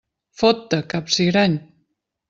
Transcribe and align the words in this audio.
Fot-te, 0.43 0.79
capsigrany! 0.95 1.55